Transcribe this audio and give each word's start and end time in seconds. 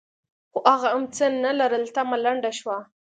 خو 0.51 0.59
هغه 0.73 0.89
هم 0.95 1.03
څه 1.15 1.25
نه 1.43 1.51
لرل؛ 1.59 1.83
تمه 1.95 2.17
لنډه 2.25 2.51
شوه. 2.59 2.77